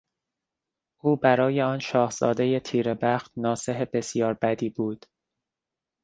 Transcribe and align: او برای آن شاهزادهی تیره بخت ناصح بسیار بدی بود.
او 0.97 1.15
برای 1.15 1.61
آن 1.61 1.79
شاهزادهی 1.79 2.59
تیره 2.59 2.93
بخت 2.93 3.31
ناصح 3.37 3.83
بسیار 3.93 4.33
بدی 4.41 4.69
بود. 4.69 5.05